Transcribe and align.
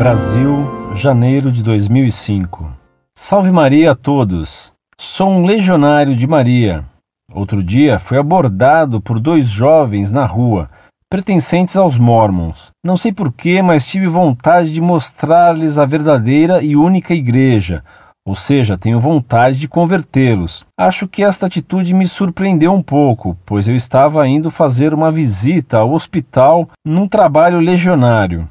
Brasil, 0.00 0.94
janeiro 0.94 1.52
de 1.52 1.62
2005. 1.62 2.72
Salve 3.14 3.52
Maria 3.52 3.90
a 3.90 3.94
todos! 3.94 4.72
Sou 4.98 5.28
um 5.28 5.44
legionário 5.44 6.16
de 6.16 6.26
Maria. 6.26 6.86
Outro 7.30 7.62
dia 7.62 7.98
fui 7.98 8.16
abordado 8.16 8.98
por 8.98 9.20
dois 9.20 9.50
jovens 9.50 10.10
na 10.10 10.24
rua, 10.24 10.70
pertencentes 11.10 11.76
aos 11.76 11.98
Mormons. 11.98 12.70
Não 12.82 12.96
sei 12.96 13.12
porquê, 13.12 13.60
mas 13.60 13.84
tive 13.84 14.06
vontade 14.06 14.72
de 14.72 14.80
mostrar-lhes 14.80 15.78
a 15.78 15.84
verdadeira 15.84 16.62
e 16.62 16.74
única 16.76 17.12
igreja, 17.12 17.84
ou 18.26 18.34
seja, 18.34 18.78
tenho 18.78 18.98
vontade 18.98 19.60
de 19.60 19.68
convertê-los. 19.68 20.64
Acho 20.78 21.06
que 21.06 21.22
esta 21.22 21.44
atitude 21.44 21.92
me 21.92 22.06
surpreendeu 22.06 22.72
um 22.72 22.82
pouco, 22.82 23.36
pois 23.44 23.68
eu 23.68 23.76
estava 23.76 24.26
indo 24.26 24.50
fazer 24.50 24.94
uma 24.94 25.12
visita 25.12 25.76
ao 25.76 25.92
hospital 25.92 26.70
num 26.82 27.06
trabalho 27.06 27.60
legionário. 27.60 28.48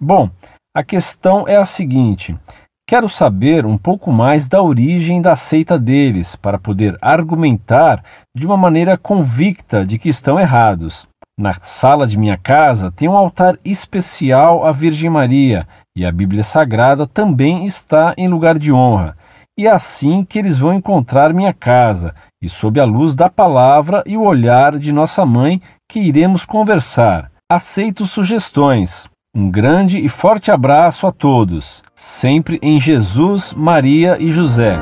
Bom, 0.00 0.30
a 0.74 0.82
questão 0.82 1.46
é 1.46 1.56
a 1.56 1.66
seguinte: 1.66 2.34
quero 2.88 3.08
saber 3.08 3.66
um 3.66 3.76
pouco 3.76 4.10
mais 4.10 4.48
da 4.48 4.62
origem 4.62 5.20
da 5.20 5.36
seita 5.36 5.78
deles, 5.78 6.34
para 6.34 6.58
poder 6.58 6.96
argumentar 7.00 8.02
de 8.34 8.46
uma 8.46 8.56
maneira 8.56 8.96
convicta 8.96 9.84
de 9.84 9.98
que 9.98 10.08
estão 10.08 10.40
errados. 10.40 11.06
Na 11.38 11.54
sala 11.62 12.06
de 12.06 12.18
minha 12.18 12.36
casa 12.36 12.90
tem 12.90 13.08
um 13.08 13.16
altar 13.16 13.58
especial 13.64 14.66
à 14.66 14.72
Virgem 14.72 15.10
Maria 15.10 15.66
e 15.96 16.04
a 16.04 16.12
Bíblia 16.12 16.44
Sagrada 16.44 17.06
também 17.06 17.66
está 17.66 18.14
em 18.16 18.28
lugar 18.28 18.58
de 18.58 18.72
honra. 18.72 19.16
E 19.58 19.66
é 19.66 19.70
assim 19.70 20.24
que 20.24 20.38
eles 20.38 20.58
vão 20.58 20.72
encontrar 20.72 21.34
minha 21.34 21.52
casa, 21.52 22.14
e 22.42 22.48
sob 22.48 22.80
a 22.80 22.84
luz 22.84 23.14
da 23.14 23.28
palavra 23.28 24.02
e 24.06 24.16
o 24.16 24.22
olhar 24.22 24.78
de 24.78 24.90
nossa 24.90 25.26
mãe 25.26 25.60
que 25.86 26.00
iremos 26.00 26.46
conversar. 26.46 27.30
Aceito 27.50 28.06
sugestões. 28.06 29.06
Um 29.34 29.50
grande 29.50 29.96
e 29.96 30.10
forte 30.10 30.50
abraço 30.50 31.06
a 31.06 31.10
todos, 31.10 31.82
sempre 31.96 32.58
em 32.60 32.78
Jesus, 32.78 33.54
Maria 33.56 34.18
e 34.20 34.30
José. 34.30 34.78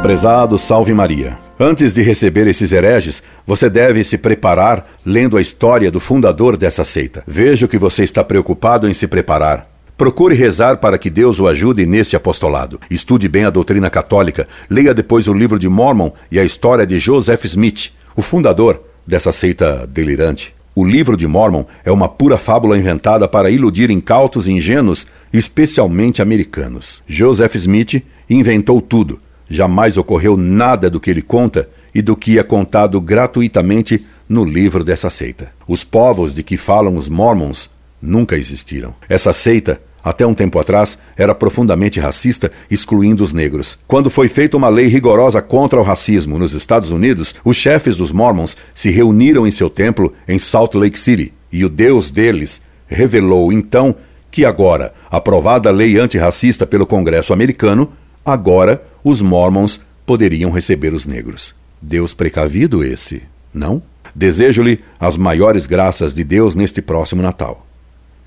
Prezado 0.00 0.56
Salve 0.56 0.94
Maria. 0.94 1.36
Antes 1.58 1.92
de 1.92 2.02
receber 2.02 2.46
esses 2.46 2.70
hereges, 2.70 3.20
você 3.44 3.68
deve 3.68 4.04
se 4.04 4.16
preparar 4.16 4.86
lendo 5.04 5.36
a 5.36 5.40
história 5.40 5.90
do 5.90 5.98
fundador 5.98 6.56
dessa 6.56 6.84
seita. 6.84 7.24
Vejo 7.26 7.66
que 7.66 7.78
você 7.78 8.04
está 8.04 8.22
preocupado 8.22 8.88
em 8.88 8.94
se 8.94 9.08
preparar. 9.08 9.68
Procure 9.98 10.36
rezar 10.36 10.76
para 10.76 10.98
que 10.98 11.10
Deus 11.10 11.40
o 11.40 11.48
ajude 11.48 11.84
nesse 11.84 12.14
apostolado. 12.14 12.80
Estude 12.88 13.28
bem 13.28 13.44
a 13.44 13.50
doutrina 13.50 13.90
católica, 13.90 14.46
leia 14.70 14.94
depois 14.94 15.26
o 15.26 15.34
livro 15.34 15.58
de 15.58 15.68
Mormon 15.68 16.12
e 16.30 16.38
a 16.38 16.44
história 16.44 16.86
de 16.86 17.00
Joseph 17.00 17.44
Smith, 17.44 17.90
o 18.14 18.22
fundador 18.22 18.80
dessa 19.04 19.32
seita 19.32 19.84
delirante. 19.84 20.55
O 20.78 20.84
livro 20.84 21.16
de 21.16 21.26
Mormon 21.26 21.64
é 21.86 21.90
uma 21.90 22.06
pura 22.06 22.36
fábula 22.36 22.76
inventada 22.76 23.26
para 23.26 23.48
iludir 23.48 23.90
incautos 23.90 24.46
e 24.46 24.52
ingênuos, 24.52 25.06
especialmente 25.32 26.20
americanos. 26.20 27.02
Joseph 27.06 27.54
Smith 27.54 28.04
inventou 28.28 28.82
tudo. 28.82 29.18
Jamais 29.48 29.96
ocorreu 29.96 30.36
nada 30.36 30.90
do 30.90 31.00
que 31.00 31.10
ele 31.10 31.22
conta 31.22 31.66
e 31.94 32.02
do 32.02 32.14
que 32.14 32.38
é 32.38 32.42
contado 32.42 33.00
gratuitamente 33.00 34.04
no 34.28 34.44
livro 34.44 34.84
dessa 34.84 35.08
seita. 35.08 35.50
Os 35.66 35.82
povos 35.82 36.34
de 36.34 36.42
que 36.42 36.58
falam 36.58 36.96
os 36.96 37.08
Mormons 37.08 37.70
nunca 38.02 38.36
existiram. 38.36 38.94
Essa 39.08 39.32
seita 39.32 39.80
até 40.06 40.24
um 40.24 40.34
tempo 40.34 40.60
atrás, 40.60 40.96
era 41.16 41.34
profundamente 41.34 41.98
racista, 41.98 42.52
excluindo 42.70 43.24
os 43.24 43.32
negros. 43.32 43.76
Quando 43.88 44.08
foi 44.08 44.28
feita 44.28 44.56
uma 44.56 44.68
lei 44.68 44.86
rigorosa 44.86 45.42
contra 45.42 45.80
o 45.80 45.82
racismo 45.82 46.38
nos 46.38 46.52
Estados 46.52 46.90
Unidos, 46.90 47.34
os 47.44 47.56
chefes 47.56 47.96
dos 47.96 48.12
Mormons 48.12 48.56
se 48.72 48.88
reuniram 48.88 49.44
em 49.44 49.50
seu 49.50 49.68
templo 49.68 50.14
em 50.28 50.38
Salt 50.38 50.76
Lake 50.76 51.00
City, 51.00 51.32
e 51.50 51.64
o 51.64 51.68
Deus 51.68 52.08
deles 52.08 52.62
revelou 52.86 53.52
então 53.52 53.96
que 54.30 54.44
agora, 54.44 54.94
aprovada 55.10 55.70
a 55.70 55.72
lei 55.72 55.98
antirracista 55.98 56.64
pelo 56.64 56.86
Congresso 56.86 57.32
americano, 57.32 57.90
agora 58.24 58.86
os 59.02 59.20
Mormons 59.20 59.80
poderiam 60.06 60.52
receber 60.52 60.94
os 60.94 61.04
negros. 61.04 61.52
Deus 61.82 62.14
precavido 62.14 62.84
esse, 62.84 63.24
não? 63.52 63.82
Desejo-lhe 64.14 64.78
as 65.00 65.16
maiores 65.16 65.66
graças 65.66 66.14
de 66.14 66.22
Deus 66.22 66.54
neste 66.54 66.80
próximo 66.80 67.22
Natal. 67.22 67.66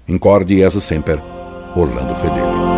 Incorde 0.10 0.58
Jesus 0.58 0.84
Semper 0.84 1.39
Orlando 1.76 2.16
Fedeli. 2.16 2.69